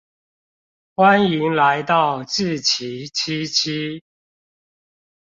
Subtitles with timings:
[0.95, 4.01] 歡迎來到志祺七七